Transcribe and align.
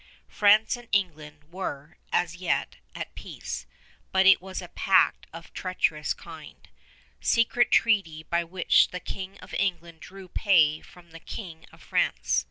France 0.27 0.75
and 0.75 0.87
England 0.91 1.43
were, 1.53 1.95
as 2.11 2.35
yet, 2.37 2.77
at 2.95 3.13
peace; 3.13 3.67
but 4.11 4.25
it 4.25 4.41
was 4.41 4.59
a 4.59 4.67
pact 4.69 5.27
of 5.31 5.53
treacherous 5.53 6.15
kind, 6.15 6.67
secret 7.19 7.69
treaty 7.69 8.23
by 8.23 8.43
which 8.43 8.87
the 8.87 8.99
King 8.99 9.37
of 9.41 9.53
England 9.53 9.99
drew 9.99 10.27
pay 10.27 10.81
from 10.81 11.11
the 11.11 11.19
King 11.19 11.67
of 11.71 11.83
France. 11.83 12.39